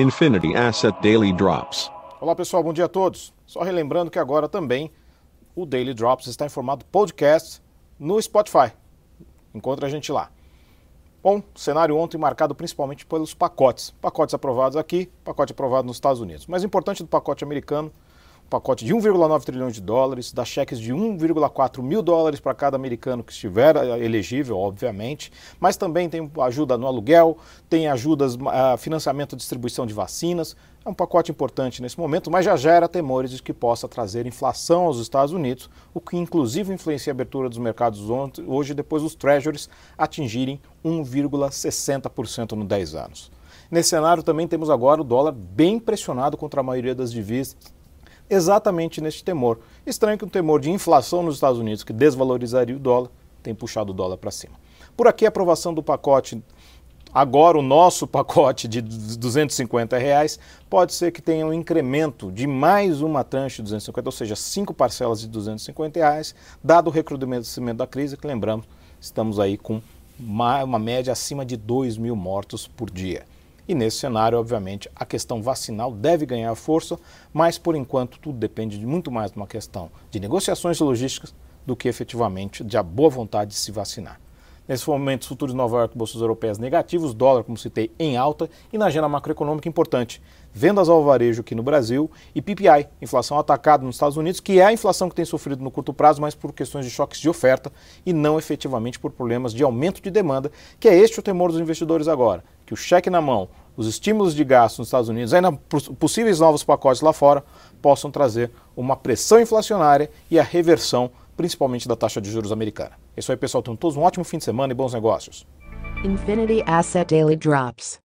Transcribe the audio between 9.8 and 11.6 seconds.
a gente lá. Bom,